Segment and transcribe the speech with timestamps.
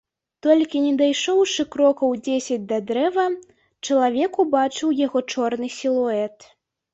[0.45, 3.27] Толькі не дайшоўшы крокаў дзесяць да дрэва,
[3.89, 6.37] чалавек убачыў яго чорны сілуэт.